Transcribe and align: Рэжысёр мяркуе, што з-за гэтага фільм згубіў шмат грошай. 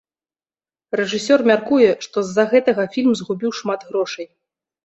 Рэжысёр 0.99 1.43
мяркуе, 1.51 1.89
што 2.05 2.17
з-за 2.31 2.47
гэтага 2.55 2.87
фільм 2.97 3.11
згубіў 3.21 3.51
шмат 3.59 3.89
грошай. 3.93 4.27